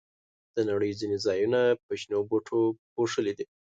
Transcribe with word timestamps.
د 0.55 0.57
نړۍ 0.69 0.91
ځینې 0.99 1.17
ځایونه 1.25 1.61
په 1.85 1.93
شنو 2.01 2.19
بوټو 2.29 2.61
پوښلي 2.93 3.33
دي. 3.37 3.45